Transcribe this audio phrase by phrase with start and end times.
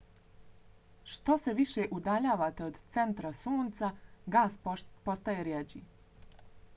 [1.15, 3.91] što se više udaljavate od centra sunca
[4.37, 4.57] gas
[5.05, 5.83] postaje rjeđi